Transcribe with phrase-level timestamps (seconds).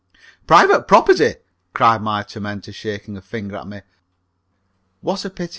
[0.47, 1.35] "Private property!"
[1.73, 3.81] cried my tormentor, shaking a finger at me.
[5.01, 5.49] "What a pity!"